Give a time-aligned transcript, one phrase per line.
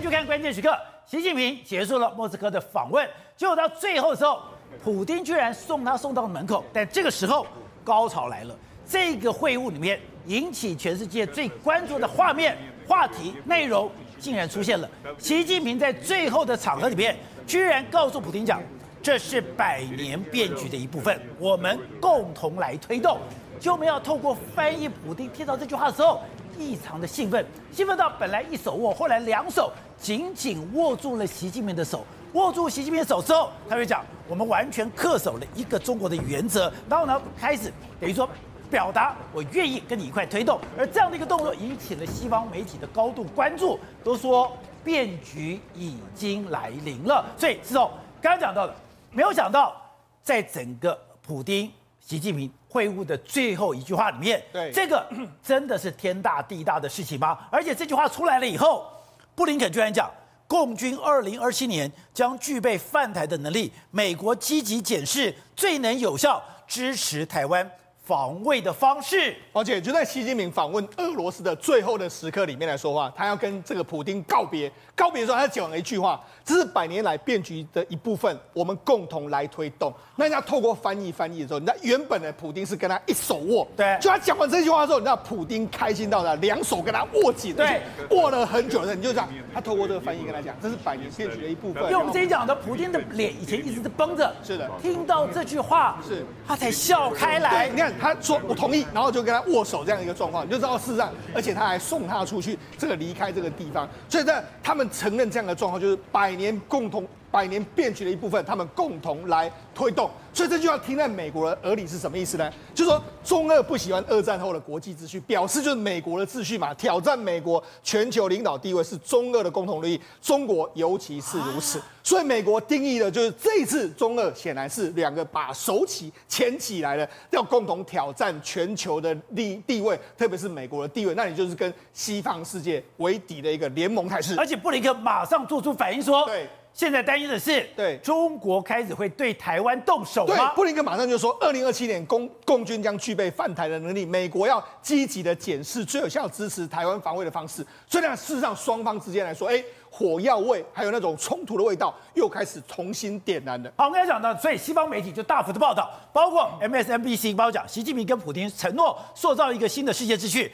[0.00, 0.76] 就看关键时刻。
[1.04, 3.06] 习近平结束了莫斯科的访问，
[3.36, 4.40] 结果到最后的时候，
[4.82, 6.64] 普丁居然送他送到了门口。
[6.72, 7.46] 但这个时候，
[7.84, 8.56] 高潮来了。
[8.86, 12.56] 这个会晤里面引起全世界最关注的画面、
[12.88, 14.88] 话题、内容，竟然出现了。
[15.18, 18.62] 习近平在最后的场合里面，居然告诉普丁讲
[19.02, 23.18] ：“这是百年变局的一部分，我们共同来推动。”
[23.60, 26.20] 就我们要透过翻译，普丁听到这句话的时候。
[26.60, 32.04] 异常的兴奋，兴奋到本来一手握，后来两手紧紧握住了习近平的手。
[32.34, 38.28] 握住习近平的手之后，他就讲：“我们完全恪守了一个中国的原则。”然后呢，开始等于说
[38.70, 40.60] 表达我愿意跟你一块推动。
[40.78, 47.24] 而这样的一个动作引起了西方媒体的高度关注，都说变局已经来临了。
[47.36, 47.90] 所以，是哦，
[48.20, 48.74] 刚刚讲到的，
[49.10, 49.74] 没有想到
[50.22, 50.96] 在整个
[51.26, 51.68] 普丁、
[51.98, 52.59] 习近平。
[52.70, 55.04] 会晤的最后一句话里面，对这个
[55.42, 57.36] 真的是天大地大的事情吗？
[57.50, 58.86] 而且这句话出来了以后，
[59.34, 60.08] 布林肯居然讲，
[60.46, 67.68] 共军二零二七年将具备犯台的能力，美国积极检视最能有效支持台湾
[68.10, 69.36] 防卫的方式。
[69.52, 74.70] 而且就在习近平访问俄罗斯的最后的时刻里面来说话，他要跟这个普丁告别。
[74.96, 88.94] 告别的时候，他讲了一句话：“这是百年来变局的一部分，我们共同来推动。”那人家透过翻译翻译的时候，你知道原本的普丁是跟他一手握，对，就他讲完这句话之后，你知道普丁开心到了，两手跟他握紧，对，握了很久的。
[88.94, 91.84] 你就这样，他透过这个翻译跟他讲，这是百年变局的一部分。
[91.84, 97.68] 因为我们之前讲的，普丁的脸以前一直是绷着，是的，听到这句话，是，他才笑开来。
[97.68, 103.86] 你看，他说我同意，然后就跟他握手这样一个状况，你就知道事实上，而且他还送他出去，这个离开这个地方。
[104.08, 105.80] 所以在他们承认这样的状况。
[105.80, 110.10] 就是百年共同、百年变局的一部分，他们共同来推动。
[110.32, 112.52] 所以这句话听在美国的耳里是什么意思呢？
[112.72, 121.82] 就是说中俄不喜欢二战后的国际秩序，表示就是美国的秩序嘛，挑战美国全球领导地位是中俄的共同利益，中国尤其是如此。
[122.02, 134.36] 所以美国定义的就是这一次中俄显然是两个把手起牵起来了，要共同挑战全球的地地位，特别是美国的地位，那你就是跟西方世界为敌的一个联盟态势。
[134.38, 136.48] 而且布林肯马上做出反应说，对。
[136.72, 140.34] 现在担心的是，对中国开始会对台湾动手吗？
[140.34, 147.66] 对，布林肯马上就说，二零二七年共共军将具备犯台的能力，美国要积极的检视最有效支持台湾防卫的方式。
[147.86, 153.70] 所以呢，事实上双方之间来说，哎，火药味还有那种冲突的味道又开始重新点燃了。
[153.76, 160.50] 好，我们刚才讲到，所以西方媒体就大幅的报道，包括 MSNBC 包括讲，习近平跟普京承诺塑造一个新的世界秩序。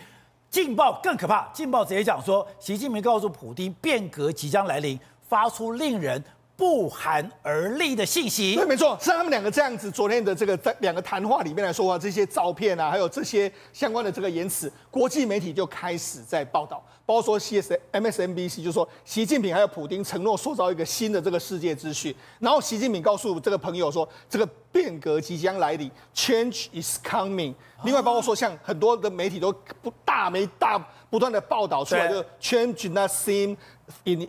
[0.48, 4.98] 劲爆更可怕，劲爆直接讲说，习近平告诉普丁，变革即将来临。
[5.28, 6.22] 发出令人
[6.56, 8.54] 不寒而栗的信息。
[8.54, 9.90] 对，没错，是他们两个这样子。
[9.90, 16.82] 昨天的这个在两个谈话里面来说啊，这些照片啊，还有这些相关的这个言辞，国际媒体就开始在报道。
[17.04, 22.16] 包括说 C S M S N B C 就说，习近平还有普京承诺塑造一个新的这个世界秩序。
[22.40, 27.54] 然后习近平告诉这个朋友说，这个变革即将来临，Change is coming。
[27.84, 30.76] 另外，包括说像很多的媒体都不大没大
[31.08, 33.56] 不断的报道出来，就 Change not seem
[34.04, 34.20] in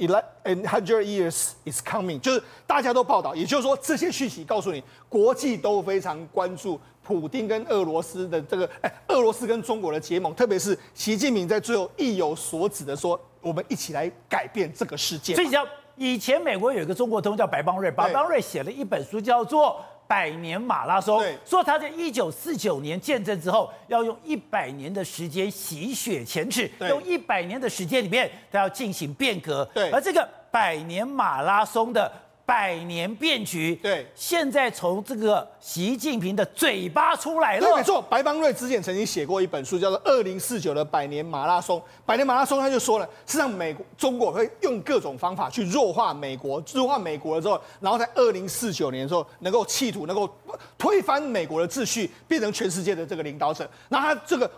[0.45, 15.35] in hundred years is coming，就是大家都报道，也就是说这些讯息告诉你，国际都非常关注普丁跟俄罗斯的这个，哎，俄罗斯跟中国的结盟，特别是习近平在最后意有所指的说，我们一起来改变这个世界。
[15.35, 19.83] 所以讲，以前美国有一个中国通叫白邦瑞，白邦瑞写了一本书叫做。
[20.07, 29.63] 百年马拉松，说他在一九四九年见证之后，要用一百年的时间洗雪前耻，用一百年的时间里面，他要进行变革。
[29.73, 32.11] 对，而这个百年马拉松的。
[32.47, 37.59] 百年变局，对，现在从这个习近平的嘴巴出来了。
[37.59, 41.77] 对，没错，白邦瑞之前曾经写过一本书，叫做《二零四九的百年马拉松》。
[42.05, 50.29] 百年马拉松，他就说了，是让美国、中国会用各种方法去弱化美国，弱化美国了之后，然后在二零四九年的时候，能够企图能够
[50.77, 53.69] 推翻美国的秩序，变成全世界的这个领导者。
[53.89, 54.49] 那他这个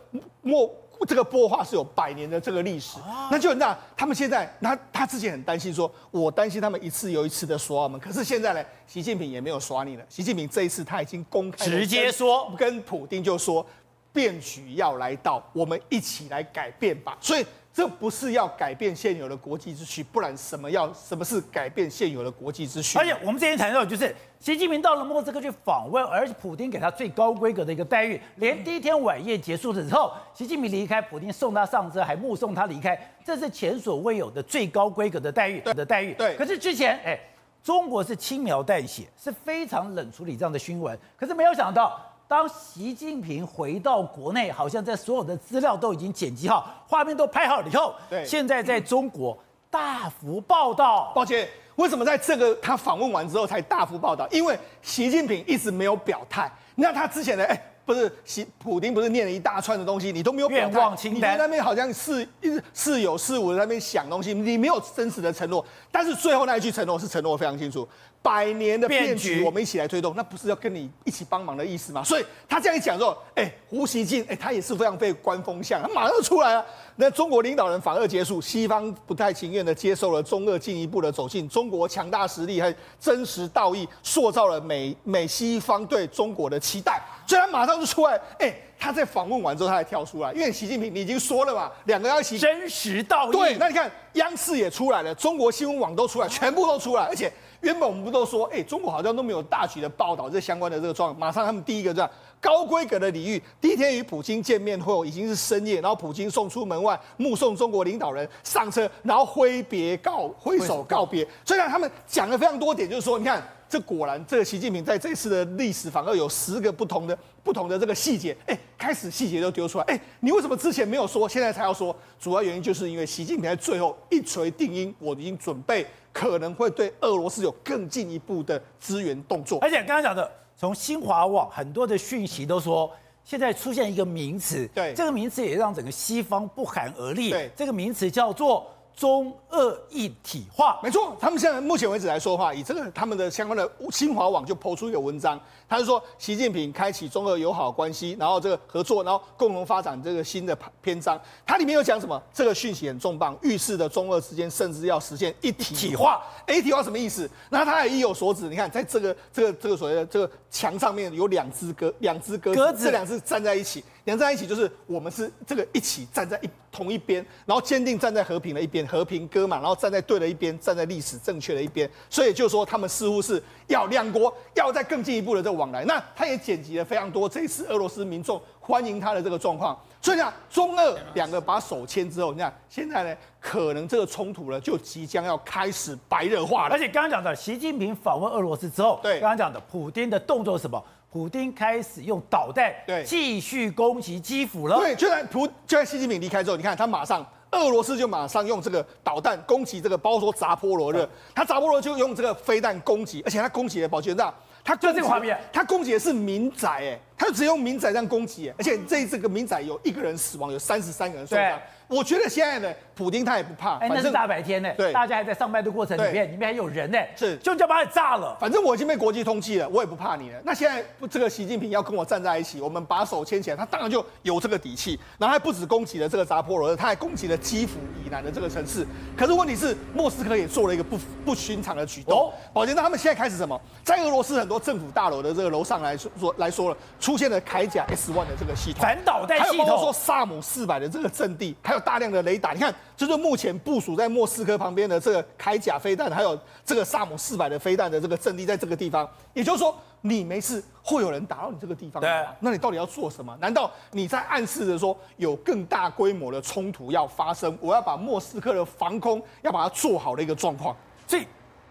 [0.44, 0.72] 莫。
[1.08, 2.98] 这个波化是有百年的这个历史，
[3.32, 13.66] 那就那他们现在，那他之前很担心说，我担心他们一次又一次的耍我们，可是现在呢，习近平也没有耍你了，习近平这一次他已经公开直接说，跟普丁就说，
[14.12, 17.46] 变局要来到，我们一起来改变吧，所以。
[17.80, 23.00] 这不是要改变现有的国际秩序，不然什么要什么是改变现有的国际秩序？
[23.00, 36.14] 而且我们之前谈到，就是习近平到了莫斯科去访问，而且普京给他最高规格的一个待遇，连第一天晚宴结束的时候，习近平离开，普京送他上车，还目送他离开，这是前所未有的最高规格的待遇的待遇。
[36.16, 36.36] 对。
[36.36, 37.18] 可是之前，哎，
[37.64, 41.98] 中国是轻描淡写，是非常冷处理这样的新闻，可是没有想到。
[42.30, 49.36] 当习近平回到国内，好像在所有的资料都已经剪辑好，画面都拍好了以后，对，现在在中国
[49.72, 51.12] 大幅报道。
[51.16, 54.28] 抱歉，为什么在这个他访问完之后才大幅报道？
[54.30, 56.52] 因为习近平一直没有表态。
[56.76, 57.60] 你看他之前的哎。
[57.90, 62.30] 不是习普丁不是念了一大串的东西，你都没有愿望清单，你在那边好像是
[62.72, 65.66] 似有似无的在那边想东西，你没有真实的承诺。
[65.92, 67.90] 但是最后那一句承诺是承诺非常清楚，
[68.22, 72.04] 百年的骗局我们一起来推动，那不是要跟你一起帮忙的意思吗？
[72.04, 76.66] 所以他这样一讲之后，哎，胡锡进，哎，他也是非常被官风向，他马上就出来了。
[76.98, 87.02] 那中国领导人反俄结束，西方不太情愿的接受了中俄进一步的走近，中国强大实力和真实道义塑造了美美西方对中国的期待。
[87.26, 93.32] 所以他马上就出来，哎、欸，他在访问完之后，他才跳出来，因为习近平你已经说了嘛，两个要一起真实道义。
[93.32, 97.32] 对，那你看央视也出来了，中国新闻网都出来，全部都出来，而且
[97.62, 102.10] 原本我们不都说，哎、中国好像都没有大举的报道这相关的这个状况，马上他们第一个这样
[102.40, 113.42] 高规格的礼遇，第一天与普京见面后已经是深夜，然后普京送出门外，目送中国领导人上车，然后挥别告挥手告别，虽然他们讲了非常多点，就是说，你看。
[113.70, 121.96] 这果然，这个习近平在这次的历史反而有十个不同的不同的这个细节，哎，开始细节都丢出来，哎，你为什么之前没有说，现在才要说？
[122.20, 129.60] 主要原因就是因为习近平在最后一锤定音，我已经准备可能会对俄罗斯有更进一步的支援动作。
[129.62, 132.92] 而且刚刚讲的，从新华网很多的讯息都说，
[133.24, 138.68] 现在出现一个名词，对，这个名词也让整个西方不寒而栗，对，这个名词叫做。
[139.00, 141.16] 中俄一体化，没错。
[141.22, 151.18] 他们现在目前为止来说的话，以这个他们的相关的新华网就抛出一个文章，他就说习近平开启中俄友好关系，然后这个合作，然后共同发展这个新的篇章。
[151.46, 152.22] 它里面有讲什么？
[152.34, 156.22] 这个讯息很重磅，预示的中俄之间甚至要实现一体化。
[156.50, 157.30] 一体化什么意思？
[157.50, 158.50] 那他也意有所指。
[158.50, 163.82] 你看，在这个这个这个所谓的这个墙上面有两只鸽，两只鸽鸽子，这两只站在一起。
[164.10, 171.88] 连在一起就是我们是这个一起站在一同一边，然后坚定站在和平的一边，和平鸽嘛，然后站在对的一边，站在历史正确的一边。
[172.10, 175.86] 所以就是说，他们似乎是要两国要再更进一步的这个往来。
[175.86, 179.80] 那他也剪辑了非常多这一次俄罗斯民众欢迎他的这个状况。
[180.02, 186.74] 所以讲中俄两个把手牵之后，你看现在呢，可能这个冲突呢就即将要开始白热化了。
[186.74, 190.84] 而且刚刚讲的习近平访问俄罗斯之后，对，刚刚讲的普丁的动作是什么？
[191.12, 193.04] 普丁开始用导弹对。
[193.04, 194.78] 继续攻击基辅了。
[194.78, 204.32] 对，就在普就在习近平离开之后，你看他马上俄罗斯就马上用这个导弹攻击这个，包括说扎波罗热，他扎波罗就用这个飞弹攻击，而且他攻击的保全站，
[204.64, 211.60] 他就这个画面，他攻击的是民宅，哎，他就只用民宅这样攻击，而且这这个民宅有一个人死亡，有三十三个人受伤。
[211.90, 218.38] 我觉得现在呢普丁他也不怕，哎，那是大白天呢，对，大家还在上班的过程里面，里面还有人呢，是，就叫把你炸了。
[218.40, 220.40] 反正我已经被国际通缉了，我也不怕你了。
[220.46, 225.00] 那现在这个习近平要跟我站在一起，我们把手牵起来，他当然就有这个底气。
[225.18, 228.86] 然后还不止攻击了这个扎波罗热，他还攻击了基辅以南的这个城市。
[229.18, 230.96] 可是问题是，莫斯科也做了一个不
[231.26, 232.32] 不寻常的举动。
[232.54, 233.60] 宝杰，那他们现在开始什么？
[233.84, 236.78] 在俄罗斯很多政府大楼的这个楼上来说说来说了，
[237.10, 242.52] 出现了铠甲 S one 的这个系统，反导弹系统，还有包括说萨姆四百的这个阵地，还有大量的雷达。
[242.52, 249.10] 你看，这就是目前部署在莫斯科旁边的这个铠甲飞弹，还有这个萨姆四百的飞弹的这个阵地，在这个地方。
[249.34, 252.00] 也就是说，你没事，会有人打到你这个地方。
[252.00, 253.36] 对，那你到底要做什么？
[253.42, 257.58] 难道你在暗示着说有更大规模的冲突要发生？
[257.60, 260.78] 我要把莫斯科的防空要把它做好的一个状况。
[261.08, 261.26] 所以。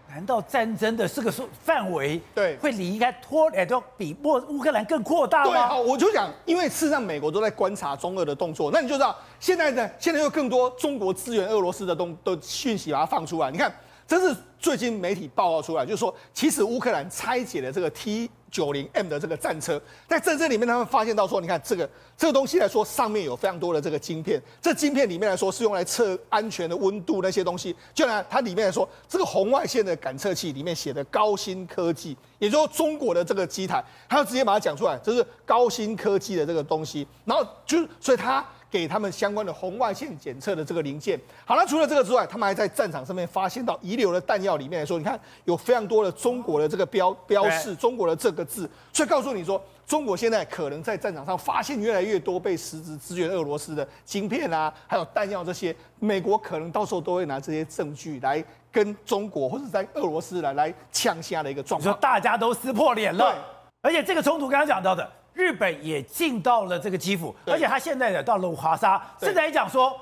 [0.09, 5.51] 难道战争的这个说范围对会离开脱哎都比莫乌克兰更扩大吗？
[5.51, 13.51] 对，好，我就讲，因为事实上美国都在观察中俄的动作，那你就知道现在呢，现在又更多中国支援俄罗斯的东的讯息把它放出来。
[13.51, 13.71] 你看，
[14.07, 18.29] 这是最近媒体报道出来，就是说其实乌克兰拆解了这个 T。
[18.51, 24.41] 九零 M 的这个战车，在战车里面，他们发现到说，你看这个这个东西来说，上面有非常多的这个晶片。
[24.61, 27.75] 这晶片里面来说，是用来测安全的温度那些东西。
[27.93, 37.07] 就拿它里面来说，这个红外线的感测器里面写的高新科技，也就是说中国的这个机台，他要直接把它讲出来，这是高新科技的这个东西。
[37.25, 38.45] 然后就，所以它。
[38.69, 41.19] 给他们相关的红外线检测的这个零件。
[41.45, 61.93] 好了，除了这个之外，他们还在战场上面发现到遗留的弹药里面来说，你看有非常多的中国的这个标标示，中国的这个字，所以告诉你说，中国现在可能在战场上发现越来越多被实质支援俄罗斯的晶片啊，还有弹药这些，美国可能到时候都会拿这些证据来跟中国或者在俄罗斯来来呛下的一个状况。
[61.93, 63.35] 说大家都撕破脸了，
[63.81, 65.09] 而且这个冲突刚刚讲到的。
[65.39, 69.95] 日本也进到了这个基辅，而且他现在呢到了华沙，甚至还讲说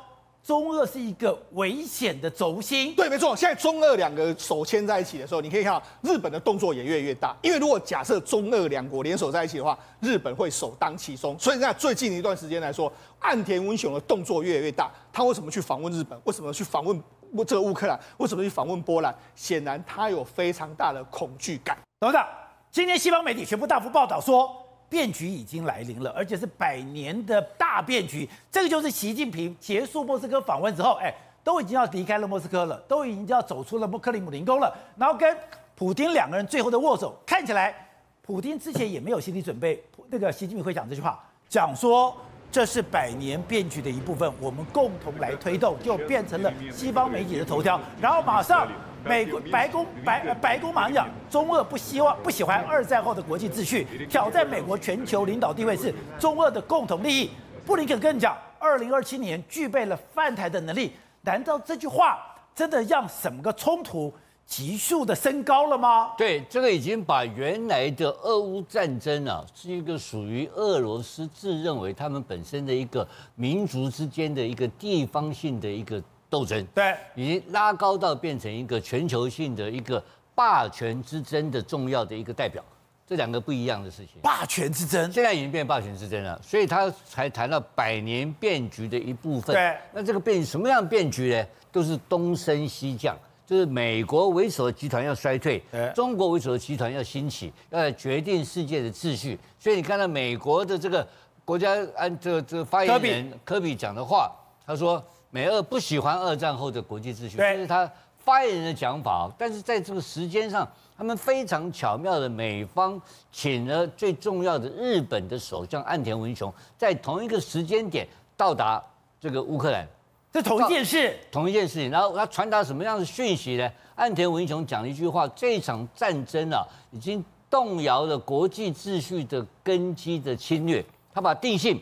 [0.43, 2.95] 中俄是一个危险的轴心。
[2.95, 3.35] 对，没错。
[3.35, 7.35] 现在中俄两个手牵在一起的时候，你可以看到日本的动作也越来越大。
[7.43, 11.37] 因为如果假设中俄两国联手在一起的话，日本会首当其冲。
[11.37, 14.89] 所以在最近一段时间来说，岸田文雄的动作越来越大。
[15.13, 16.19] 他为什么去访问日本？
[16.23, 17.03] 为什么去访问
[17.45, 19.13] 这个乌克兰，为什么去访问波兰？
[19.35, 21.77] 显然他有非常大的恐惧感。
[21.99, 22.25] 董事长，
[22.71, 24.49] 今天西方媒体全部大幅报道说，
[24.89, 28.27] 变局已经来临了，而且是百年的大变局。
[28.51, 31.13] 这个就是习近平结束莫斯科访问之后，哎，
[31.43, 35.37] 都已经要离开了莫斯科了，都已经要走出了克里姆林宫了，然后跟
[35.75, 37.75] 普京两个人最后的握手，看起来
[38.21, 42.15] 普京之前也没有心理准备，那个习近平会讲这句话，讲说。
[42.49, 47.77] 这是百年变局的一部分，我们共同来推动，就变成了西方媒体的头条。
[47.99, 48.65] 然后马上，
[49.07, 57.29] 美国白宫白白宫马上讲，中俄不希望不喜欢二战后的国际秩序，挑战美国全球领导地位是中俄的共同利益。
[57.65, 62.19] 布林肯跟你讲，二零二七年具备了犯台的能力，难道这句话
[62.53, 64.13] 真的让什么个冲突？
[64.45, 66.13] 急速的升高了吗？
[66.17, 80.03] 对，这个已经把原来的俄乌战争啊，是一个属于俄罗斯自认为他们本身的一个民族之间的一个地方性的一个斗争，对，已经拉高到变成一个全球性的一个
[80.35, 82.63] 霸权之争的重要的一个代表，
[83.07, 84.21] 这两个不一样的事情。
[84.21, 89.55] 霸权之争现在已经变霸权之争了，所以他才谈到百年变局的一部分。
[89.55, 91.45] 对，那这个变什么样的变局呢？
[91.71, 93.17] 都是东升西降。
[93.45, 95.63] 就是美国为首的集团要衰退，
[95.95, 99.39] 中国为首的集团要兴起，要决定世界的秩序。
[99.57, 101.07] 所以你看到美国的这个
[101.45, 104.29] 国家安这个这个发言人科比讲的话，
[104.65, 105.01] 他说
[105.37, 109.31] 美俄不喜欢二战后的国际秩序，这是他发言人的讲法。
[109.37, 110.67] 但是在这个时间上，
[110.97, 112.99] 他们非常巧妙的，美方
[113.31, 118.83] 请了最重要的日本的首相岸田文雄，在同一个时间点到达
[119.21, 119.87] 这个乌克兰。
[120.33, 121.91] 这同一件事，同一件事情。
[121.91, 123.71] 然后他传达什么样的讯息呢？
[123.93, 130.83] 岸田文雄讲了一句话：这场战争啊，已经动摇了国际秩序的根基的侵略。
[131.13, 131.79] 他把定性，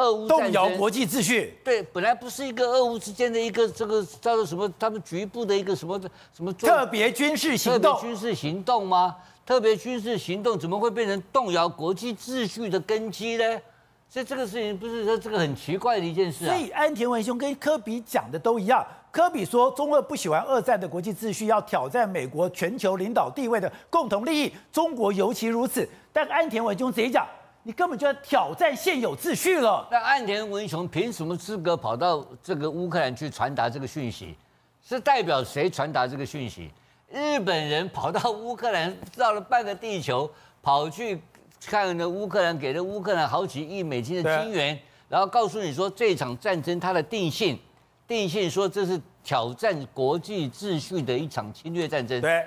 [0.00, 1.58] 俄乌动摇国际秩序。
[1.62, 4.72] 对，本来不是一个俄乌之间的一个这个叫做什么？
[4.78, 6.00] 他们局部的一个什么
[6.34, 7.92] 什么特别军事行动？
[7.94, 9.16] 特别军事行动吗？
[9.44, 13.60] 特别军事行动怎么会变成动摇国际秩序的根基呢？
[14.08, 16.48] 所以这个事情不是说这个很奇怪的一件事啊。
[16.48, 18.84] 所以安田文雄跟科比讲的都一样。
[19.12, 25.88] 科比说中俄不喜欢二战的国际秩序，要挑战美国全球领导地位的共同利益，中国尤其如此。
[26.12, 27.26] 但安田文雄直接讲，
[27.62, 29.86] 你根本就要挑战现有秩序了。
[29.90, 34.34] 那岸田文雄凭什么资格跑到这个乌克兰去传达这个讯息？
[34.82, 36.70] 是代表谁传达这个讯息？
[37.10, 40.30] 日本人跑到乌克兰绕了半个地球
[40.62, 41.20] 跑去。
[41.66, 47.60] 看了乌克兰给了乌克兰好几亿美金的金援，然后告诉你说这场战争它的定性，
[48.08, 52.18] 定性说这是挑战国际秩序的一场侵略战争。
[52.18, 52.46] 对，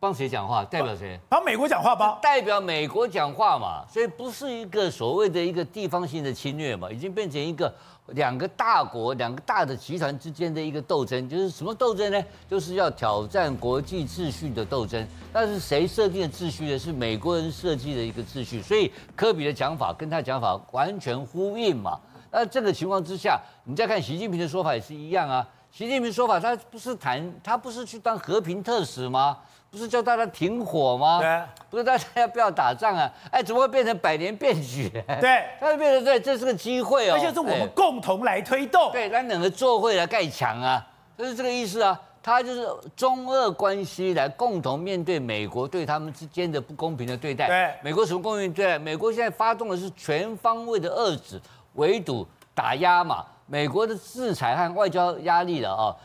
[0.00, 0.64] 帮谁讲话？
[0.64, 1.18] 代表谁？
[1.28, 2.18] 帮美国讲话吧。
[2.22, 7.72] 代表美国讲话嘛，所以不是一个所谓的一个地方性的侵略嘛，已经变成一个。
[8.12, 12.24] 两个大国、两个大的集团之间的一个斗争，就是什么斗争呢？
[12.48, 15.06] 就是要挑战国际秩序的斗争。
[15.30, 16.78] 但是谁设定的秩序呢？
[16.78, 18.62] 是美国人设计的一个秩序。
[18.62, 22.00] 所以科比的讲法跟他讲法完全呼应嘛。
[22.30, 25.46] 那这个情况之下，你再看习近平的说法也是一样啊。
[25.70, 29.36] 习近平说法，他不是谈，他不是去当和平特使吗？
[29.70, 31.20] 不是叫大家停火吗？
[31.20, 33.10] 对，不是大家要不要打仗啊？
[33.30, 34.88] 哎，怎么会变成百年变局？
[35.20, 38.90] 对， 它就变成对，这是个机会哦，而且是我们共同来推动。
[38.92, 42.00] 对，让两个作会来盖墙啊，就是这个意思啊。
[42.20, 47.46] 他就是中俄关系来共同面对美国对他们之间的不公平的对待。
[47.46, 48.78] 对，美国什么公平对待？
[48.78, 51.40] 美国现在发动的是全方位的遏制、
[51.74, 53.24] 围堵、打压嘛。
[53.46, 55.96] 美国的制裁和外交压力了啊。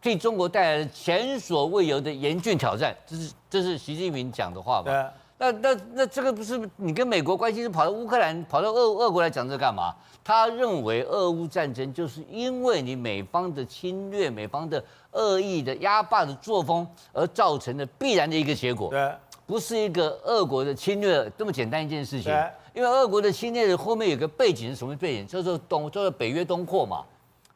[0.00, 5.12] 对中国带来了前所未有的严峻挑战，这是这是习近平讲的话吧？
[5.38, 9.94] 那那那这个不是你跟美国关系是跑到乌克兰、跑到俄俄国来讲这干嘛？
[10.24, 18.90] 他认为俄乌战争就是因为你美方的侵略、美方的恶意的压霸的作风而造成的必然的一个结果。
[18.90, 19.12] 对。
[19.46, 22.32] 不是一个俄国的侵略这么简单一件事情。
[22.74, 25.26] 因为俄国的侵略的后面有个背景是什么背景？
[25.26, 27.04] 叫做东，叫做北约东扩嘛。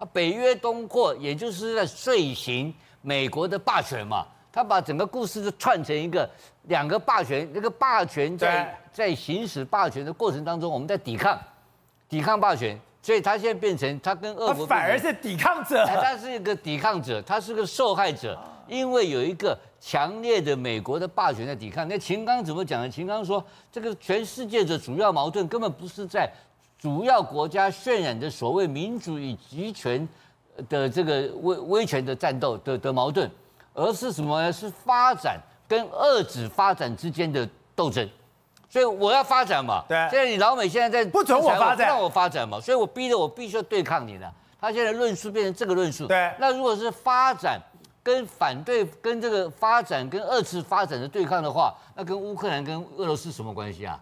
[0.00, 4.26] 啊，北约东扩，也就是在遂行美国的霸权嘛。
[4.50, 6.28] 他把整个故事就串成一个
[6.62, 11.38] 两个霸权，那个霸权在在行使霸权的过程当中，我们在抵抗，
[12.09, 12.76] 抵抗霸权。
[13.02, 21.87] 所以他现在变成他跟俄国反而是抵抗者，他是一个抵抗者，他是个受害者，因为有一个强烈的美国的霸权在抵抗。
[21.88, 22.90] 那秦刚怎么讲呢？
[22.90, 26.30] 秦刚说，这个全世界的主要矛盾根本不是在。
[26.80, 30.08] 主要国家渲染的所谓民主与集权
[30.68, 33.30] 的这个威威权的战斗的的矛盾，
[33.75, 34.50] 而是什么呢？
[34.50, 37.46] 是发展跟遏制发展之间的
[37.76, 38.08] 斗争。
[38.70, 39.99] 所以我要发展嘛，对。
[40.10, 44.32] 现在你老美现在在不准我发展，让我发展嘛，所以我逼着我必须要对抗你了。
[44.60, 46.06] 他现在论述变成这个论述。
[46.06, 47.60] 对，那如果是发展
[48.02, 54.00] 跟反对跟这个发展跟二次发展的对抗的话，那跟乌克兰跟俄罗斯什么关系啊？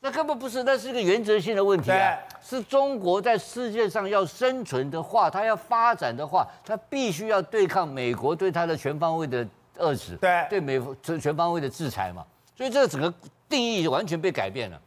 [0.00, 2.16] 那根本不是，那是一个原则性的问题啊！
[2.40, 9.44] 是中国在世界上要生存的话，它要发展的话，它必须要对抗美国对它的全方位的
[9.78, 12.24] 遏制，对，对美国全方位的制裁嘛。
[12.56, 13.12] 所以这个整个
[13.48, 14.80] 定义完全被改变了，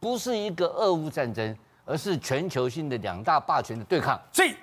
[0.00, 4.20] 不是一个俄乌战争，而是全球性的两大霸权的对抗。
[4.32, 4.54] 所以。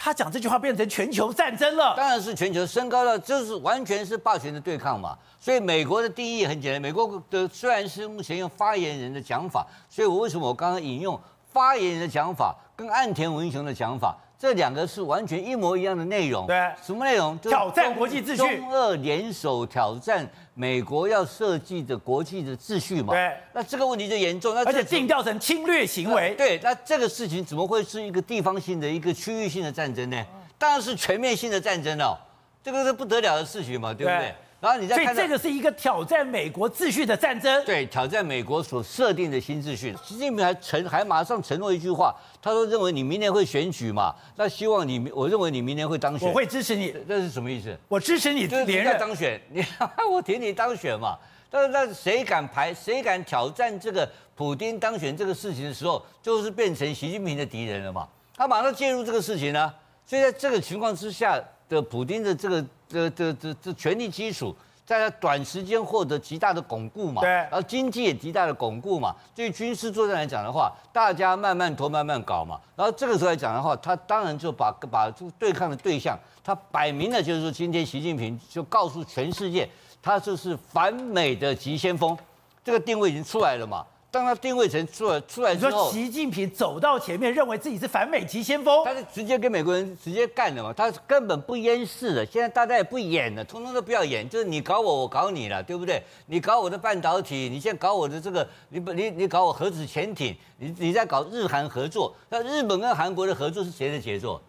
[0.00, 5.18] 他讲这句话变成全球战争了，当然是全球升高了，就是完全是霸权的对抗嘛。
[5.40, 11.20] 所以美国的定义很简单，美国的虽然是目前用发言人的讲法，所以我为什么我刚刚引用
[11.52, 16.46] 发言人的讲法跟岸田文雄的讲法，这两个是完全一模一样的内容。
[16.46, 17.36] 对，什么内容？
[17.40, 20.24] 挑战国际秩序，中俄联手挑战
[20.58, 23.14] 美国要设计的国际的秩序嘛。
[23.14, 26.34] 对，那这个问题就严重，那而且定调成侵略行为。
[26.34, 30.26] 对，那这个事情怎么会是一个地方性的一个区域性的战争呢？
[30.58, 32.18] 当然是全面性的战争哦，
[32.60, 34.18] 这个是不得了的事情嘛，对不对？
[34.18, 37.64] 对然后你再看，所以这个是一个挑战美国秩序的战争。
[37.64, 39.94] 对，挑战美国所设定的新秩序。
[40.04, 42.12] 习近平还承还马上承诺一句话，
[42.42, 46.92] 他说认为你明年会选举嘛，那希望你，我认为你明年会当选，我会支持你。
[47.06, 47.76] 这是什么意思？
[47.86, 49.64] 我支持你连任当选，你
[50.10, 51.16] 我挺你当选嘛。
[51.48, 58.08] 但是那谁敢排，谁敢挑战这个普京当选这个事情的时候，就是变成习近平的敌人了嘛。
[58.36, 59.72] 他马上介入这个事情呢。
[60.04, 61.38] 所以在这个情况之下
[61.68, 64.54] 的普京的这个这这这这权力基础，
[64.86, 69.14] 在他短时间获得极大的巩固嘛，对，然后经济也极大的巩固嘛。
[69.34, 72.58] 对于军事作战来讲的话，大家慢慢拖慢慢搞嘛。
[72.74, 79.68] 然后这个时候来讲的话，他当然就把把这个对抗的对象，他摆明了就是说，今天习近平就告诉全世界，
[80.00, 82.16] 他就是反美的急先锋，
[82.64, 83.84] 这个定位已经出来了嘛。
[84.10, 92.24] 当他定位成出来出来之后，习近平走到前面，认为自己是反美急先锋，他是直接跟美国人直接干的嘛，他根本不掩饰的。
[92.24, 96.02] 现在大家也不演了，通通都不要演，就是你搞我，我搞你了，对不对？
[96.26, 104.40] 你搞我的半导体，你现在搞我的这个，你不你你搞我核子潜艇，你你在搞日韩合作，那日本跟韩国的合作是谁的杰作？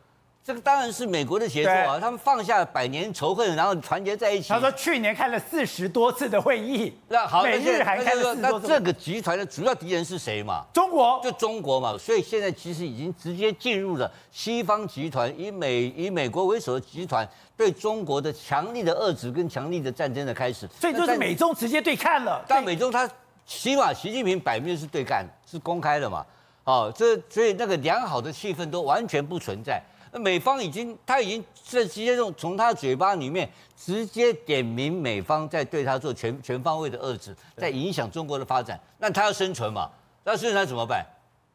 [0.49, 4.49] 这个当然是美国的协作啊，他们放下百年仇恨，然后团结在一起。
[4.49, 8.33] 他说去年开了四十多次的会议，那好，美日韩开了。
[8.33, 10.65] 那这个集团的主要敌人是谁嘛？
[10.73, 11.95] 中国，就中国嘛。
[11.99, 20.67] 所以现在其实已经直接进入了西方集团，以美以美国为首的集团对中国的强力的遏制跟强力的战争的开始。
[20.69, 22.43] 所以就是美中直接对看了。
[22.47, 23.07] 但美中他
[23.45, 26.25] 起码习近平摆明是对干，是公开的嘛。
[26.63, 29.79] 哦，这所以那个良好的气氛都完全不存在。
[30.12, 38.80] 那美方已经，他已经这直接从从他嘴巴里面直接点名美方在对他做全全方位的遏制，在影响中国的发展。
[38.98, 39.89] 那他要生存嘛？
[40.24, 41.06] 那生存他怎么办？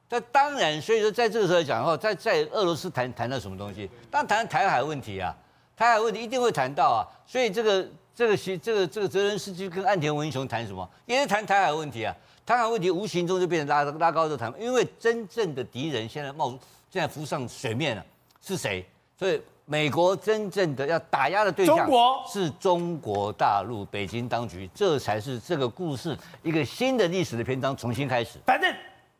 [0.09, 3.91] 那当然，所以说在这个时候来讲的话，在在俄罗斯谈谈到什么东西？
[4.11, 5.35] 当然谈台海问题啊，
[5.77, 7.03] 台海问题一定会谈到啊。
[7.27, 10.89] 所以这个这个习这个这个泽连斯基跟岸田文雄谈什么？
[11.07, 12.15] 也是谈台海问题啊。
[12.47, 16.51] 台海问题无形中就变成拉拉高的谈，因为真正的敌人现在冒
[16.91, 18.05] 现在浮上水面了。
[18.45, 18.85] 是谁？
[19.17, 28.39] 所以美国真正的要打压的对象，中国是中国大陆北京当局，这才是这个故事一个新的历史的篇章重新开始。
[28.45, 28.75] 反正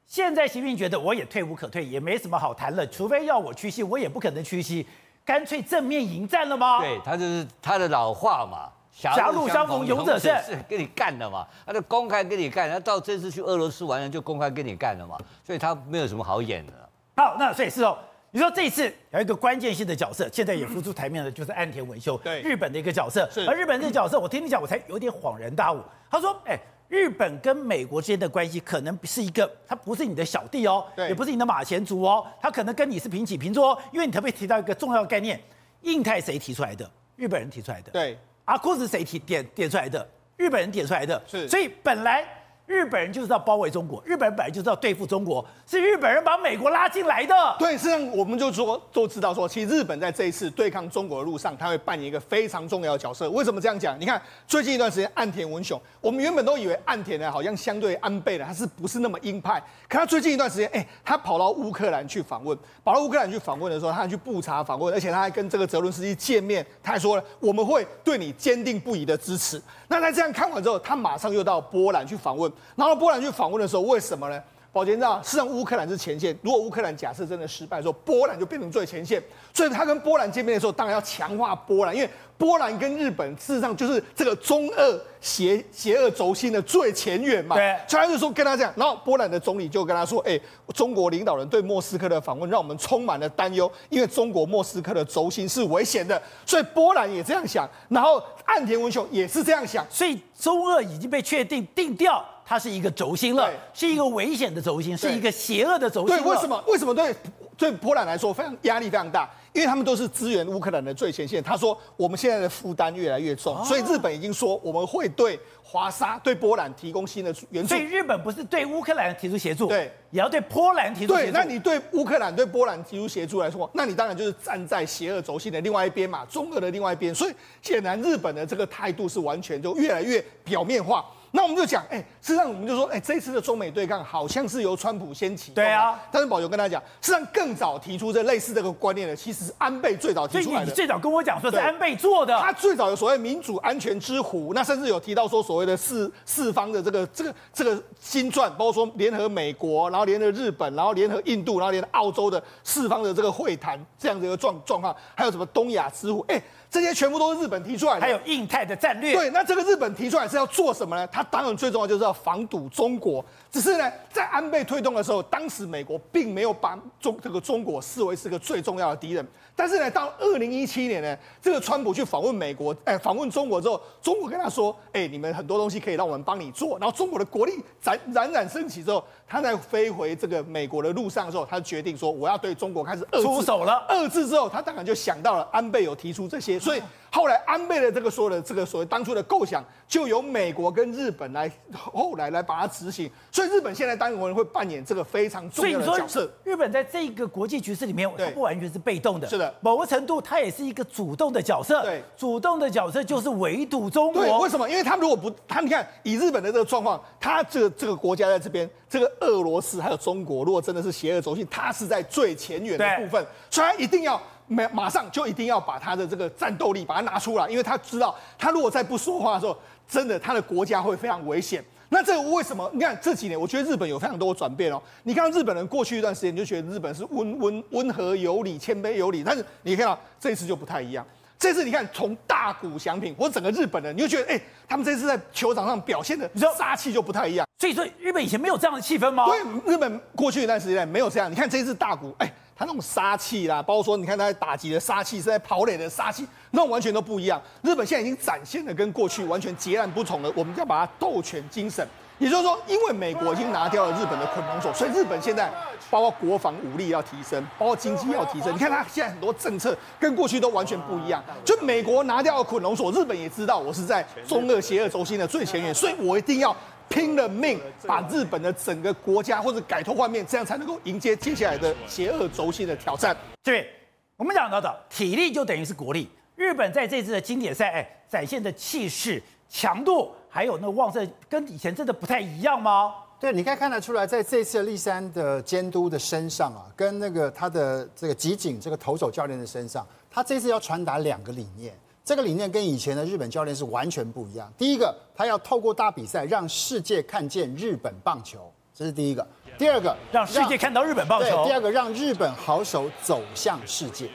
[0.07, 4.87] 现在习近平觉得我也退无可退，也没什么好谈了，除非要我屈膝，我也不可能屈膝，
[5.25, 6.81] 干脆正面迎战了吗？
[6.81, 16.73] 对，他就是他的老话嘛，狭路相逢勇者胜，是跟你干的嘛，他就公开跟你干，他到这次去俄罗斯玩了就公开跟你干了嘛，所以他没有什么好演的。
[17.17, 17.97] 好，那所以是哦。
[18.35, 23.31] 你说这一次有一个关键性的角色，现在也浮出台面的，就是安田文雄，对日本的一个角色。
[23.47, 25.81] 而日本这个角色，我听你讲，我才有点恍然大悟。
[26.11, 33.79] 他说：“哎，日本跟美国之间的关系可能是一个，他不是你的小弟哦，也不是你的马前卒哦，他可能跟你是平起平坐哦。
[33.93, 35.41] 因为你特别提到一个重要概念，
[35.83, 36.91] 印太谁提出来的？
[37.15, 37.93] 日本人提出来的。
[37.93, 40.05] 对，阿库是谁提点点出来的？
[40.37, 41.23] 日本人点出来的。
[41.25, 42.27] 是，所以本来。”
[42.67, 47.35] 日本人就是要包围中国，日本人本来就是要对付中国，是日本人把美国拉进来的。
[47.59, 53.31] 对，实际上我们就说都知道说，其实日本在这一次对抗中国的路上，他会扮演一个非常重要的角色。
[53.31, 54.01] 为什么这样讲？
[54.01, 59.63] 你看最近一段时间，岸田文雄，我们原本都以为岸田呢好像相对安倍的，他是不是那么鹰派？
[59.87, 69.61] 可他最近一段时间，哎，他跑到乌克兰去访问，跑到乌克兰去访问的时候，他还去布查访问，而且他还跟这个泽伦斯基见面，他还说了我们会对你坚定不移的支持。
[69.89, 74.41] 那在这样看完之后，他马上又到波兰去访问，然后波兰去访问的时候，为什么呢？
[74.73, 76.37] 宝杰知道，事实上乌克兰是前线。
[76.43, 79.23] 如果乌克兰假设真的失败的时候，波兰就变成最前线。
[79.53, 87.55] 所以他跟波兰见面的时候，当然要强化波兰，因为波兰跟日本事实上就是这个中俄邪邪恶轴心的最前缘嘛。
[87.55, 90.37] 对，所以他就说跟他讲，然后波兰的总理就跟他说：“哎，
[90.75, 102.29] 中国领导人对莫斯科的访问让我们充满了担忧，因为中国莫斯科的轴心是危险的。”所以波兰也这样想，然后岸田文雄也是这样想，所以中俄已经被确定定调。
[102.45, 106.17] 它是一个轴心了，是一个危险的轴心，是一个邪恶的轴心。
[106.17, 106.65] 对，为什么？
[106.67, 107.15] 为什么对
[107.57, 109.29] 对波兰来说非常压力非常大？
[109.53, 111.41] 因为他们都是支援乌克兰的最前线。
[111.41, 117.69] 他说，我们现在的负担越来越重，所以日本已经说我们会对华沙、对波兰提供新的援助。
[117.69, 121.31] 所以日本不是对乌克兰提出协助，对，也要对波兰提出协助。
[121.31, 127.15] 对，那你对乌克兰、对波兰提出协助来说，那你当然就是站在邪恶轴心的另外一边嘛，中俄的另外一边。
[127.15, 131.05] 所以显然日本的这个态度是完全就越来越表面化。
[131.37, 135.51] 那我们就讲，哎，事实上我们就说，哎，这次的中美对抗好像是由川普先起。
[135.51, 140.67] 对啊，但是宝杰跟他讲，事实上更早提出这类似这个观念的，其实是安倍最早提出来的。
[140.67, 142.39] 你最早跟我讲说是安倍做的。
[142.39, 156.41] 他最早有所谓民主安全之壶，那甚至有提到说所谓的四四方的这个这个这个金砖，包括说联合美国，然后联合日本，然后联合印度，然后联合澳洲的四方的这个会谈这样的一个状状况，还有什么东亚之壶，哎。
[156.75, 159.15] 这些全部都是日本提出来的，还有印太的战略。
[159.15, 161.07] 对，那这个日本提出来是要做什么呢？
[161.07, 163.25] 他当然最重要就是要防堵中国。
[163.49, 169.25] 只是呢，在安倍推动的时候，当时美国并没有把中这个中国视为是个最重要的敌人。
[169.55, 176.77] 但是呢，到二零一七年呢，这个川普去访问美国，哎，访问中国之后，中国跟他说，哎，你们很多东西可以让我们帮你做。
[176.81, 177.53] 然后中国的国力
[177.85, 183.87] 冉冉冉升起之后，他在飞回这个美国的路上的时候，他决定说，我要对中国开始出手了。
[183.91, 193.09] 遏制之后，他当然就想到了安倍有提出这些，所以后来安倍的这个说的这个所谓当初的构想，就由美国跟日本来后来来把它执行。
[193.31, 196.29] 所以日本现在当然会扮演这个非常重要的角色。
[196.43, 199.29] 日本在这个国际局势里面，它不完全是被动的。
[199.29, 199.55] 是的。
[199.61, 201.83] 某个程度，它也是一个主动的角色。
[201.83, 204.25] 对，主动的角色就是围堵中国。
[204.25, 204.69] 对，为什么？
[204.69, 219.57] 因为他们如果不，他你看以日本的这个状况，他这个这个国家在这边，这个俄罗斯还有中国，如果真的是邪恶轴心，他是在最前沿的部分，所以他一定要马马上就一定要把他的这个战斗力把它拿出来，因为他知道，他如果再不说话的时候，
[219.89, 221.65] 真的他的国家会非常危险。
[221.91, 222.69] 那这个为什么？
[222.73, 224.83] 你看这几年，我觉得日本有非常多的转变哦。
[225.05, 231.07] 你看日本人过去一段时间，你就觉得日本是温温温和有礼、谦卑有礼，但是你看到这一次就不太一样。
[231.39, 237.47] 这次你看从大谷翔平或整个日本人，你就觉得哎，他们这次在球场上表现的，你知道杀气就不太一样。
[237.61, 239.27] 所以说日本以前没有这样的气氛吗？
[239.27, 241.31] 对，日本过去一段时间没有这样。
[241.31, 242.33] 你看这次大谷，哎。
[242.57, 247.41] 他那种杀气啦，包括说，你看他在打击的杀气，是在跑垒的杀气，那种完全都不一样。
[247.63, 250.33] 日本现在已经展现的跟过去完全截然不同了。
[250.37, 251.85] 我们要把它斗权精神，
[252.19, 255.53] 也就是说，因为美国已经拿掉了日本的捆绑索，所以日本现在
[255.91, 258.55] 包括国防武力要提升，包括经济要提升。
[258.55, 261.21] 你看他现在很多政策跟过去都完全不一样。
[261.45, 266.57] 就美国拿掉了捆绑索，日本也知道我是在中俄邪恶轴心的最前沿，所以我一定要。
[266.95, 273.17] 拼了命把日本的整个国家或者改头换面，这样才能够迎接接下来的邪恶轴心的挑战。
[273.43, 273.69] 对，
[274.17, 276.09] 我们讲到的体力就等于是国力。
[276.37, 282.95] 日本在这次的经典赛，哎，展现的气势、强度，还有那个旺盛，跟以前真的不太一样吗？
[283.19, 291.77] 对，你可以看得出来，在这次立山的监督的身上啊，跟那个他的这个集锦这个投手教练的身上，他这次要传达两个理念。
[292.05, 294.53] 这个理念跟以前的日本教练是完全不一样。
[294.59, 299.27] 第一个，他要透过大比赛让世界看见日本棒球，这是第一个。
[299.57, 301.45] 第二个，让世界看到日本棒球。
[301.47, 304.11] 第二个，让日本好手走向世界。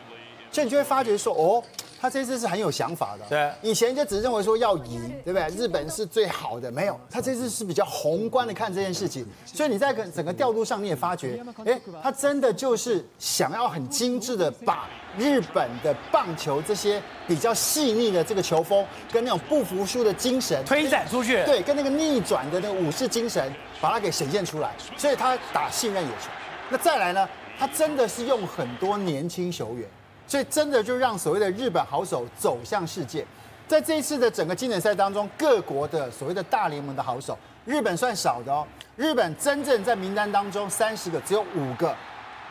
[0.52, 1.64] 所以你就会发觉说，哦。
[2.02, 5.48] 他这次是很有想法的，对，以前就只认为说要赢，对不对？
[5.50, 26.30] 日本是最好的，没有，他这次是比较宏观的看这件事情，所以你在整个调度上你也发觉，哎，他真的就是想要很精致的把日本的棒球这些比较细腻的这个球风，跟那种不服输的精神推展出去，对，跟那个逆转的那个武士精神，把它给显现出来，所以他打信任野球。
[26.70, 29.86] 那再来呢，他真的是用很多年轻球员。
[30.30, 33.26] 所以真的就让所谓的日本好手走向世界，
[33.68, 38.64] 在这一次的整个经典赛当中，各国的所谓的大联盟的好手，日本算少的哦。
[38.96, 41.96] 日本真正在名单当中三十个，只有五个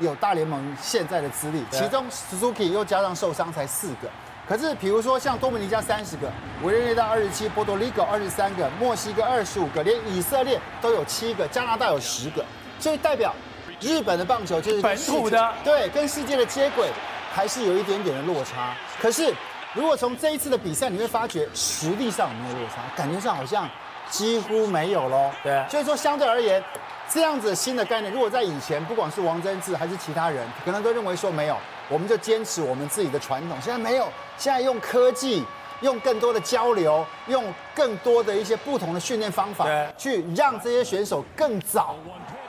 [0.01, 4.09] 有大联盟现在的资历，其中 Suzuki 又加上受伤才四个。
[4.49, 6.29] 可是比如说像多米尼加三十个，
[6.65, 12.45] 委内瑞拉二十七，波多黎各二十三个，墨西哥二十五个，连以色列都有七个，加拿大有十个。
[12.81, 13.33] 所以代表
[13.81, 16.91] 日本的棒球就是本土的，对，跟世界的接轨。
[17.33, 19.33] 还是有一点点的落差，可是
[19.75, 22.83] 如果从这一次的比赛，你会发觉实力上有没有落差？
[22.97, 23.69] 感觉上好像
[24.11, 25.31] 几乎没有喽。
[25.43, 26.63] 对，所以说相对而言，
[27.09, 31.57] 这样子新的概念，如果在以前，不管是王贞治还是其他人，可能都认为说没有，
[31.89, 33.59] 我们就坚持我们自己的传统。
[33.61, 35.45] 现在没有，现在用科技，
[35.83, 41.95] 用更多的交流，用更多的一些不同的训练方法，去让这些选手更早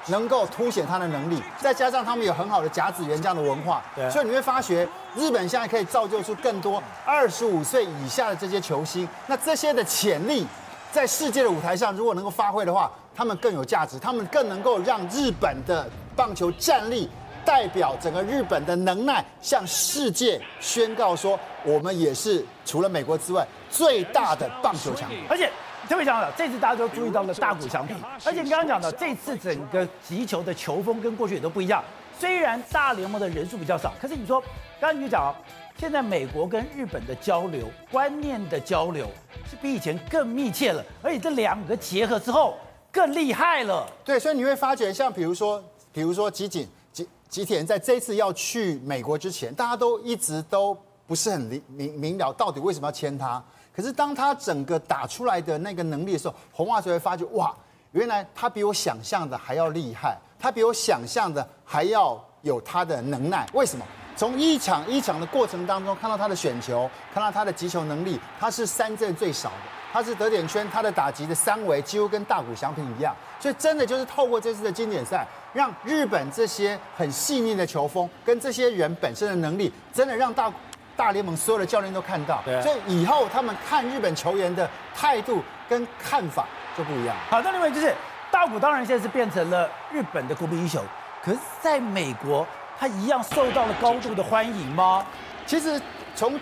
[0.09, 1.41] 能够凸显他的能力。
[1.59, 9.07] 再加上他们有很好的甲子园这样的文化，所以你会发觉，日本现在可以造就出更多二十五岁以下的这些球星。
[9.27, 10.45] 那这些的潜力，
[10.91, 17.09] 在世界的舞台上，如果能够发挥的话，他们更有价值，他们更能够让日本的棒球战力
[17.45, 25.17] 代表整个日本的能耐，向世界宣告说，我们也是除了美国之外最大的棒球强队。
[25.29, 25.51] 而且
[25.89, 31.83] 特别讲了，这次大家都注意到了大谷翔平，而且你刚刚讲的这次整个击球的球风跟过去也都不一样。
[32.19, 34.39] 虽然大联盟的人数比较少，可是你说
[34.79, 35.35] 刚刚你就讲，
[35.79, 39.07] 现在美国跟日本的交流、观念的交流
[39.49, 42.55] 是比以前更密切了，而且这两个结合之后。
[42.91, 50.75] 更厉害了，对，所以你会发觉，像比如说，比如说吉井吉吉田在这次要去美国之前，大家都一直都
[51.05, 53.41] 不是很明明明了，到底为什么要签他？
[53.79, 57.55] 可是当他整个打出来的那个能力的时候，红袜就会发觉，哇，
[57.93, 63.47] 原来他比我想象的还要厉害，他比我想象的还要有他的能耐。
[63.53, 63.85] 为什么？
[64.17, 69.55] 从一场一场的过程当中，看到他的选球，看到他的击球能力，他是三振最少的。
[69.93, 80.51] 他是得点圈，他的打击的三围几乎跟大谷翔平一样，所以真的就是透过这次的经典赛，让日本这些很细腻的球风跟这些人本身的能力，真的让大
[80.99, 82.41] 大联盟所有的教练都看到。
[82.43, 86.45] 对，所以以后他们看日本球员的态度跟看法
[86.77, 87.15] 就不一样。
[87.29, 87.95] 好，那另外就是
[88.29, 90.83] 大谷当然现在是变成了日本的国民英雄，
[91.23, 92.45] 可是在美国
[92.77, 95.05] 他一样受到了高度的欢迎吗？
[95.45, 95.81] 其实
[96.15, 96.37] 从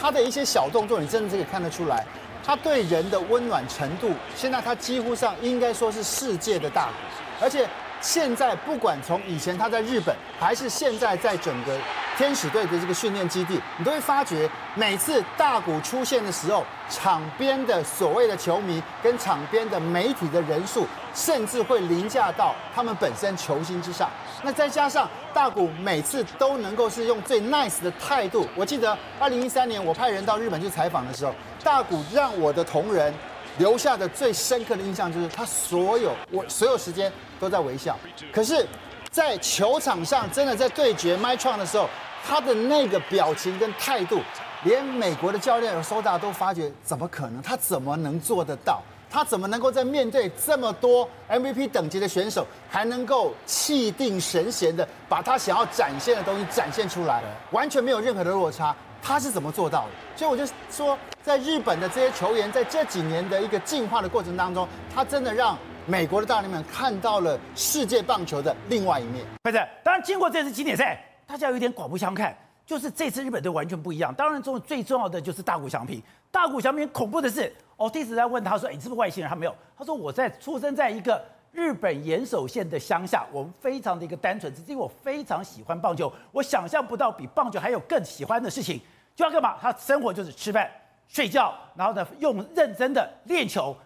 [0.00, 2.02] 他的一些小动作，你真的是可以看得出来。
[2.42, 7.68] 他对人的温暖程度，现在他几乎上应该说是世界的大谷，而且
[8.00, 11.76] 现在不管从以前他在日本，还是现在在整个
[12.18, 24.10] 天使队的这个训练基地，你都会发觉，每次大谷出现的时候，场边的所谓的球迷跟场边的媒体的人数，甚至会凌驾到他们本身球星之上。
[24.42, 31.32] 那再加上大谷每次都能够是用最 nice 的态度，我记得二零一三年我派人到日本去采访的时候。
[31.62, 33.14] 大谷让我的同仁
[33.58, 37.96] 留下的最深刻的印象就是他所有我所有时间都在微笑，
[38.32, 38.66] 可是，
[39.08, 41.88] 在球场上真的在对决 Mike Trout 的时候，
[42.28, 44.20] 他的那个表情跟态度，
[44.62, 47.40] 连美国的教练和 Soda 都发觉怎么可能？
[47.40, 48.82] 他怎么能做得到？
[49.10, 58.76] 他怎么能够在面对这么多 MVP 等级的选手，还能够气定神闲的把他想要展现的东西展现出来，完全没有任何的落差？
[59.00, 59.90] 他是怎么做到的？
[60.14, 69.24] 所以我就说，在日本的这些球员，在这几年的一个进化的过程当中，他真的让美国的大联盟看到了世界棒球的另外一面。
[69.42, 74.14] 不是，当然经过这次经典赛，大家有点刮目相看，就是这次日本队完全不一样。
[74.14, 76.02] 当然中最重要的就是大谷翔平。
[76.30, 88.80] 大谷翔平恐怖的是，哦，第一次在问他说：“哎，你是不是外星人？”他没有，他说：“我在出生在一个日本岩手县的乡下，我们非常的一个单纯，只是因为我非常喜欢棒球，我想象不到比棒球还有更喜欢的事情。”
[89.14, 89.58] 就要干嘛？
[89.60, 90.70] 他生活就是吃饭、
[91.08, 93.76] 睡觉，然后呢，用认真的练球。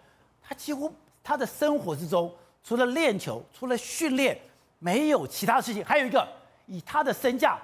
[0.41, 0.89] 他几乎
[1.21, 4.39] 他的生活之中，除了练球，除了训练，
[4.79, 5.83] 没有其他事情。
[5.83, 6.25] 还有一个，
[6.65, 7.57] 以他的身价，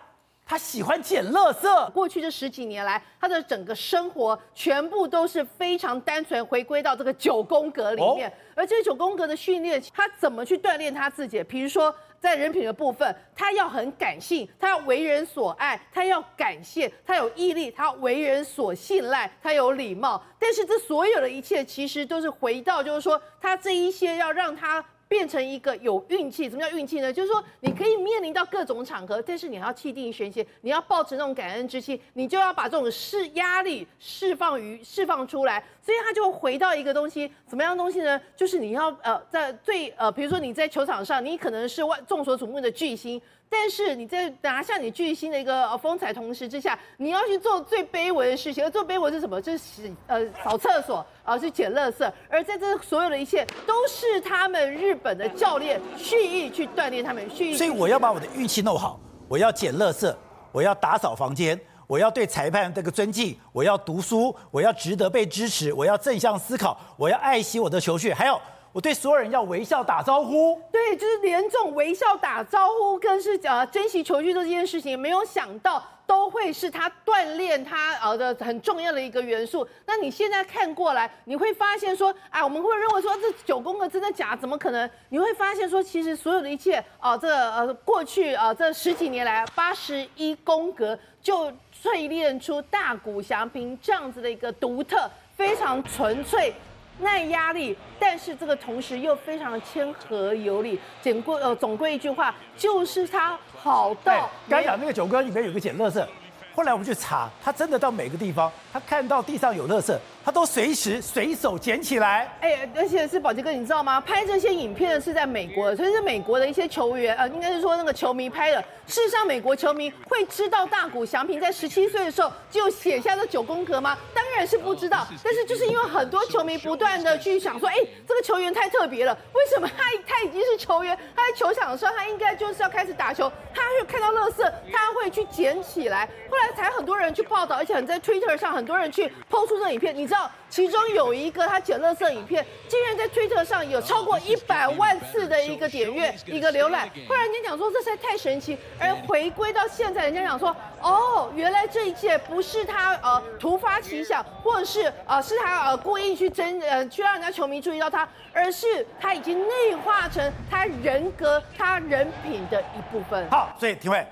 [0.45, 1.91] 他喜欢捡垃圾。
[1.91, 8.29] 过去这十几年来，他的整个生活全部都是非常单纯，回归到这个九宫格里面。
[8.29, 11.43] 哦、而这九宫格的训练，他怎么去锻炼他自己？
[11.43, 11.95] 比如说。
[12.21, 20.21] 在人品的部分，他要很感性，他要为人所爱，他要感谢，他有毅力，他为人所信赖，他有礼貌。
[20.37, 24.83] 但是这所有的一切，其实都是回到，就是说，他这一些要让他。
[25.09, 27.11] 变成一个有运气，什么叫运气呢？
[27.11, 38.21] 就是说你可以面临到各种场合，但是你还要气定神闲，你要抱持那种感恩之心，你就要把这种释压力释放于释放出来，所以他就回到一个东西，什么样东西呢？
[38.35, 43.19] 就是你要呃在最呃，比如说你在球场上，你可能是万众所瞩目的巨星。
[43.51, 49.41] 但是你在拿下你巨星的一个风采同时之下，你要去做最卑微的事情，而做卑微是什么？
[49.41, 52.09] 就是呃扫厕所啊，去捡垃圾。
[52.29, 57.57] 而在这所有的一切，都是他们日本的教练蓄意去锻炼他们，蓄意。
[57.57, 60.13] 所以我要把我的运气弄好，我要捡垃圾，
[60.51, 68.39] 我要打扫房间，我要对裁判这个尊敬，我要读书，我要值得被支持，我要正向思考，我要爱惜我的球序，还有。
[68.71, 79.67] 我对所有人要微笑打招呼，对，就是连这种微笑打招呼，更是呃珍惜球具的这件事情，没有想到都会是他锻炼他呃的很重要的一个元素。
[79.87, 84.35] 那你现在看过来，你会发现说，啊，我们会认为说这九宫格真的假？
[84.35, 84.87] 怎么可能？
[85.09, 91.51] 你会发现说，其实所有的一切啊，这呃过去啊这十几年来八十一宫格就
[91.83, 96.53] 淬炼出大谷翔平这样子的一个独特、非常纯粹。
[96.99, 100.79] 耐压力，但是这个同时又非常的谦和有礼。
[101.01, 104.29] 简归呃，总归一句话，就是他好到。
[104.49, 106.05] 刚讲那个九哥里面有个捡垃圾，
[106.53, 109.97] 后来我们去查，他真的到每个地方，他看到地上有垃圾。
[110.29, 113.99] 他都随时随手捡起来，哎，而且是宝杰哥，你知道吗？
[113.99, 118.63] 拍这些影片的是在美国的，所以是美国的一些球员，呃，应该是说那个球迷拍的。
[118.85, 123.97] 事实上，美国球迷会知道大谷翔平在十七岁的时候就写下这九宫格吗？
[124.13, 125.07] 当然是不知道。
[125.23, 127.75] 但是就是因为很多球迷不断的去想说，哎，
[128.07, 136.07] 这个球员太特别了，为什么他他已经是球员，他在球场的时候他应该就是要开始打球，他会看到乐色，他会去捡起来。
[136.29, 140.18] 后来才很多人去报道，而且很在 Twitter 上很多人去 PO 出这个影片，你知道？
[140.49, 146.89] 其中有一个他捡垃圾影片，竟然在推特上有超过一百万次的一个点阅、一个浏览。
[147.07, 163.29] 忽然间讲说这实在太神奇，而回归到现在，人家讲说，哦，原来这一切不是他呃突发奇想，或者是呃是他呃故意去争呃去让人家球迷注意到他，而是他已经内化成他人格、他人品的一部分。
[163.29, 164.05] 好，所以廷辉，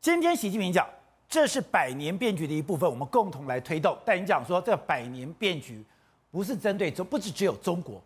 [0.00, 0.86] 今天习近平讲。
[1.34, 3.98] 这是百年变局的一部分，我们共同来推动。
[4.04, 5.84] 但你讲说，这百年变局
[6.30, 8.00] 不是针对中，不是只有中国，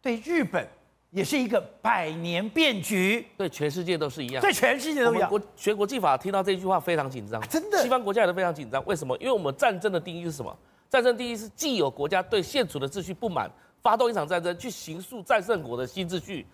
[0.00, 0.66] 对日本
[1.12, 5.30] 也是一个百年变局，对全世界都是一样，对全世界都一样。
[5.30, 8.84] 国学国际法听到这句话非常紧张，啊，真的，西方国家也都非常紧张。
[8.84, 9.16] 为什么？
[9.18, 10.52] 因为我们战争的定义是什么？
[10.90, 13.48] 战争定义是既有国家对现处的秩序不满，
[13.80, 16.44] 发动一场战争去形塑战胜国的新秩序。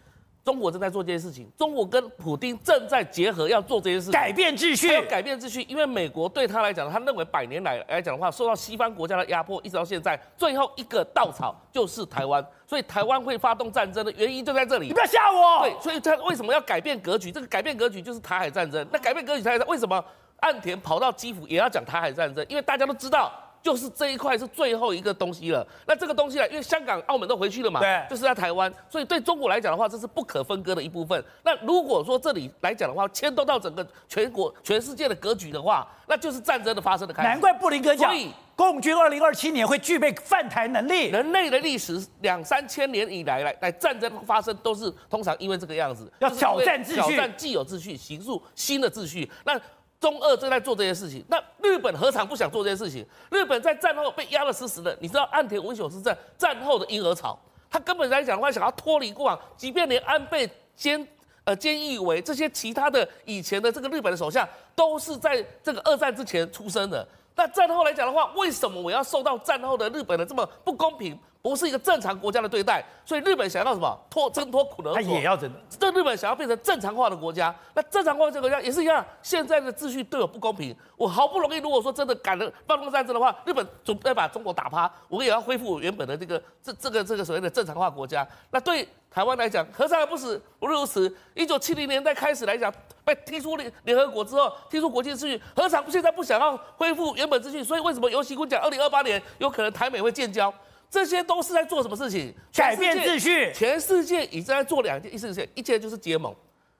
[0.48, 5.60] 中国正在做这些事情，中国跟普京正在结合，要做这些事情，改变秩序，要改变秩序。
[5.68, 14.86] 因为美国对他来讲，他认为百年来来讲的话，受到西方国家的压迫，一直到现在，最后一个稻草就是台湾，所以台湾会发动战争的原因就在这里。
[14.86, 15.64] 你不要吓我。
[15.64, 17.30] 对，所以他为什么要改变格局？
[17.30, 18.88] 这个改变格局就是台海战争。
[18.90, 20.02] 那改变格局，台海战争为什么
[20.40, 22.42] 岸田跑到基辅也要讲台海战争？
[22.48, 23.30] 因为大家都知道。
[23.62, 25.66] 就是这一块是最后一个东西了。
[25.86, 31.22] 那这个东西呢，因为香港、澳门都回去了嘛，对，就是在台湾，所以对中国来讲的话，这是不可分割的一部分。
[31.42, 37.28] 那如果说这里来讲的话，牵动到整个全国、全世界的格局的话，那就是战争的发生的开始。
[37.28, 38.14] 难怪布林哥讲，
[38.56, 41.06] 共军二零二七年会具备犯台能力。
[41.08, 49.30] 人类的历史两三千年以来，来来战争发生都是通常因为这个样子，要挑战秩序，挑战既有秩序，形塑新的秩序。
[49.44, 49.58] 那
[50.00, 53.04] 中俄正在做这些事情，那日本何尝不想做这些事情？
[53.30, 61.06] 日本在战后被压得死死的，你知道岸田文雄是在战后的婴儿潮，他根本来讲的话，想要脱离过往，即便连安倍兼
[61.44, 67.06] 呃菅义伟这些其他的以前的这个日本的首相，都是在这个二战之前出生的。
[67.34, 71.18] 那战后来讲的话，为什么我要受到战后的日本的这么不公平？
[71.48, 75.50] 不是一个正常国家的对待，所以日本想要什么脱挣脱苦的，他也要挣。
[75.78, 79.04] 这日本想要变成正常化的国家，那正常化的这个国家也是一样。
[79.22, 88.26] 现在的秩序对我不公平，我好不容易如果说真的赶了发动战争的话，日本准备把中国打趴，我也要恢复我原本的这个这这个这个所谓的正常化国家。
[88.50, 91.10] 那对台湾来讲，何尝不是不如此？
[91.34, 92.70] 一九七零年代开始来讲，
[93.04, 97.64] 被踢出联联合国之后，踢出国际秩序，何尝现在不想要恢复原本秩序？
[97.64, 100.52] 所以为什么尤其坤讲二零二八年有可能台美会建交？
[100.90, 102.34] 这些都是在做什么事情？
[102.54, 103.52] 改变秩序。
[103.54, 106.34] 全世界已经在做两件事情，一件就是结盟，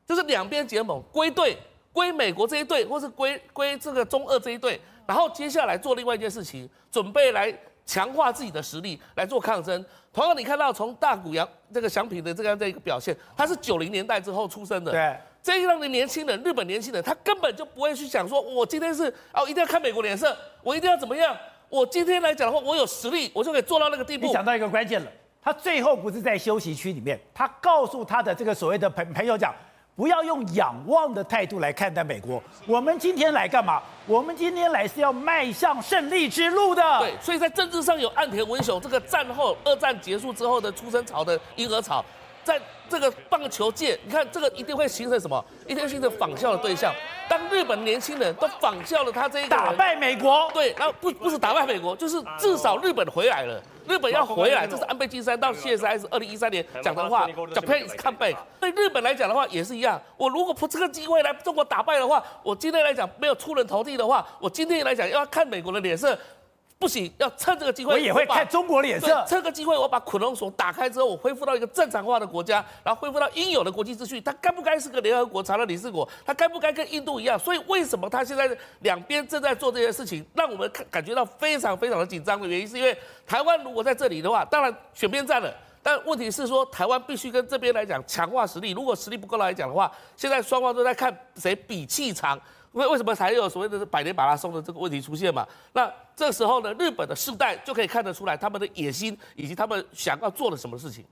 [0.07, 1.57] 就是两边结盟归队，
[1.93, 4.81] 归美国这一队，或是归归这个中俄这一队。
[5.07, 7.53] 然后接下来做另外一件事情，准备来
[7.87, 9.85] 强化自己的实力来做抗争。
[10.13, 14.93] 同样，你看到从大谷洋这个祥平的这样的一个表现，他是九零年代之后出生的。
[14.93, 21.37] 对，这一样的年轻人，日本年轻人，他根本就不会去想说，我今天是哦，一定要看美国脸色，我一定要怎么样。
[21.69, 24.27] 我今天来讲的话，我有实力，我就可以做到那个地步。
[24.27, 25.11] 你讲到一个关键了，
[25.43, 29.55] 他最后不是在休息区里面，他告诉他的这个所谓的朋朋友讲，
[29.95, 32.43] 不要用仰望的态度来看待美国。
[32.67, 33.83] 我们今天来干嘛？
[34.07, 36.83] 我们今天来是要迈向胜利之路的。
[37.01, 42.03] 对，所以在政治上有岸田文雄这个战后二战结束之后的出生潮的婴儿潮，
[42.43, 45.45] 在这个棒球界，你看这个一定会形成什么？
[45.67, 46.95] 一定会形成仿效的对象。
[47.29, 58.37] 当日本年轻人都仿效了他这一个打败美国，对，然后不不是打败美国，就是至少日本回来了，日本要回来，这是安倍晋三到谢山是二零一三年讲的话，Japan is come back。
[58.61, 66.19] 对日本来讲的话也是一样，我如果不这个机会来中国打败的话，我今天来讲没有出人头地的话，我今天来讲要看美国的脸色，
[66.79, 69.25] 不行，要趁这个机会，我也会看中国脸色。
[69.29, 74.21] 趁个机会，我把捆龙锁打开之后，我恢复到一个正常化的国家，然后恢复到应有的国际秩序。
[74.21, 76.09] 它该不该是个联合国常任理事国？
[76.25, 77.37] 它该不该跟印度一样？
[77.37, 78.49] 所以为什么他现在
[78.81, 85.53] 两边正在做这些事情，让我们感感觉到非常非常的紧张的原因，是因为台湾如果在这里的话，当然选边站了。
[85.83, 88.71] 但问题是说，台湾必须跟这边来讲强化实力。
[88.71, 92.41] 如果实力不够来讲的话，现在双方都在看谁比气长。
[92.79, 95.47] 为为什么才有所谓的百年马拉松的这个问题出现嘛？
[95.73, 101.05] 那这时候呢，日本的世代就可以看得出来他们的野心以及他们想要做的什么事情。